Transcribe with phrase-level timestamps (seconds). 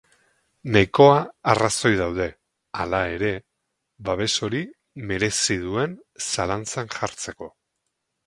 [0.75, 1.17] Nahikoa
[1.51, 2.25] arrazoi daude,
[2.79, 3.29] hala ere,
[4.09, 4.61] babes hori
[5.11, 5.93] merezi duen
[6.29, 7.53] zalantzan jartzeko.